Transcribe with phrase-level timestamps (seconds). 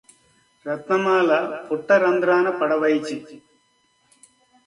[0.65, 1.29] రత్నమాల
[1.67, 3.17] పుట్ట రంధ్రాన పడవైచి